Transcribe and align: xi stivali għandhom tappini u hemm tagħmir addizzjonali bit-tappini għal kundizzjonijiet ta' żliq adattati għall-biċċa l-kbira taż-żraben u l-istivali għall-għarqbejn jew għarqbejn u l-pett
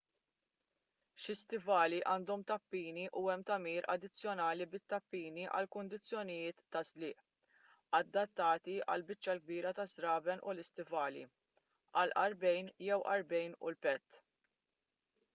xi 1.23 1.33
stivali 1.39 1.97
għandhom 2.13 2.45
tappini 2.51 3.03
u 3.21 3.21
hemm 3.25 3.43
tagħmir 3.49 3.87
addizzjonali 3.95 4.67
bit-tappini 4.71 5.43
għal 5.57 5.67
kundizzjonijiet 5.75 6.63
ta' 6.77 6.81
żliq 6.93 7.23
adattati 7.99 8.79
għall-biċċa 8.87 9.35
l-kbira 9.37 9.75
taż-żraben 9.81 10.43
u 10.49 10.55
l-istivali 10.57 11.23
għall-għarqbejn 11.27 12.73
jew 12.89 12.99
għarqbejn 13.03 13.55
u 13.69 13.73
l-pett 13.75 14.21